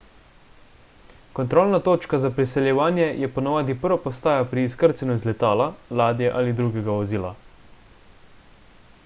kontrolna 1.39 1.79
točka 1.87 2.19
za 2.23 2.31
priseljevanje 2.37 3.05
je 3.25 3.29
ponavadi 3.35 3.75
prva 3.85 3.99
postaja 4.07 4.49
pri 4.55 4.65
izkrcanju 4.71 5.19
iz 5.19 5.29
letala 5.31 5.69
ladje 6.01 6.33
ali 6.41 6.57
drugega 6.63 6.97
vozila 6.99 7.37